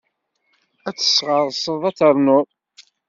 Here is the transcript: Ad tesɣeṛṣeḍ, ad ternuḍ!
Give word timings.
Ad 0.87 0.95
tesɣeṛṣeḍ, 0.97 1.81
ad 1.89 1.95
ternuḍ! 1.97 2.47